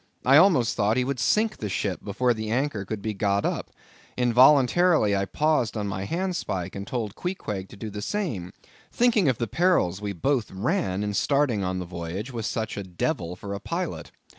[0.25, 3.69] I almost thought he would sink the ship before the anchor could be got up;
[4.17, 8.51] involuntarily I paused on my handspike, and told Queequeg to do the same,
[8.91, 12.83] thinking of the perils we both ran, in starting on the voyage with such a
[12.83, 14.09] devil for a pilot.